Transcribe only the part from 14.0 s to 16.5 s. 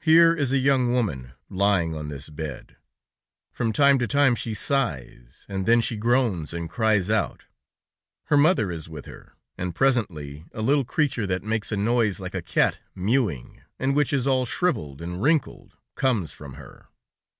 is all shriveled and wrinkled, comes